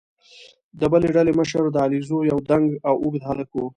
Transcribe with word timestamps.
د 0.79 0.81
بلې 0.91 1.09
ډلې 1.15 1.33
مشر 1.39 1.63
د 1.71 1.77
علیزو 1.85 2.17
یو 2.31 2.39
دنګ 2.49 2.67
او 2.89 2.95
اوږد 3.03 3.23
هلک 3.29 3.49
وو. 3.53 3.65